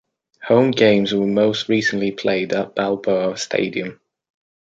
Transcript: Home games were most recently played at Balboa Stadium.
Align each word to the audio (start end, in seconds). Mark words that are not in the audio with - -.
Home 0.47 0.71
games 0.71 1.13
were 1.13 1.27
most 1.27 1.69
recently 1.69 2.11
played 2.11 2.53
at 2.53 2.73
Balboa 2.73 3.37
Stadium. 3.37 3.99